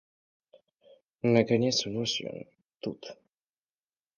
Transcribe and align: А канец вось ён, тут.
А 1.41 1.43
канец 1.51 1.75
вось 1.99 2.17
ён, 2.33 2.39
тут. 2.87 3.01